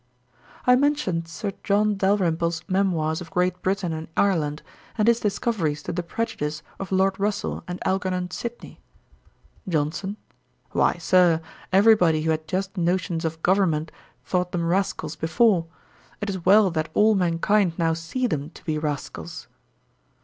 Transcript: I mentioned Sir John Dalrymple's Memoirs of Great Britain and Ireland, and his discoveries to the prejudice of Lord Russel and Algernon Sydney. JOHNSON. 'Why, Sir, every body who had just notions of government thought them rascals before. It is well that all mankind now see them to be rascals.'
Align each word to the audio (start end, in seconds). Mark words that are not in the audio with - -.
I 0.65 0.75
mentioned 0.75 1.27
Sir 1.27 1.51
John 1.63 1.95
Dalrymple's 1.95 2.63
Memoirs 2.67 3.21
of 3.21 3.29
Great 3.29 3.61
Britain 3.61 3.93
and 3.93 4.07
Ireland, 4.17 4.63
and 4.97 5.07
his 5.07 5.19
discoveries 5.19 5.83
to 5.83 5.93
the 5.93 6.01
prejudice 6.01 6.63
of 6.79 6.91
Lord 6.91 7.19
Russel 7.19 7.63
and 7.67 7.77
Algernon 7.85 8.31
Sydney. 8.31 8.79
JOHNSON. 9.69 10.17
'Why, 10.71 10.95
Sir, 10.95 11.39
every 11.71 11.93
body 11.93 12.23
who 12.23 12.31
had 12.31 12.47
just 12.47 12.77
notions 12.79 13.25
of 13.25 13.43
government 13.43 13.91
thought 14.25 14.51
them 14.53 14.65
rascals 14.65 15.15
before. 15.15 15.67
It 16.19 16.31
is 16.31 16.43
well 16.47 16.71
that 16.71 16.89
all 16.95 17.13
mankind 17.13 17.73
now 17.77 17.93
see 17.93 18.25
them 18.25 18.49
to 18.55 18.63
be 18.65 18.79
rascals.' 18.79 19.47